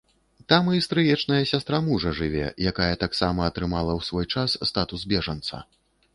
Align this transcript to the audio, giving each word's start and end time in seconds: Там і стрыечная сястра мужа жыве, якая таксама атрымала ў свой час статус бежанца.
Там 0.51 0.69
і 0.77 0.79
стрыечная 0.85 1.41
сястра 1.51 1.81
мужа 1.89 2.13
жыве, 2.21 2.41
якая 2.73 2.89
таксама 3.05 3.47
атрымала 3.51 3.91
ў 4.01 4.09
свой 4.09 4.25
час 4.39 4.59
статус 4.73 5.07
бежанца. 5.15 5.65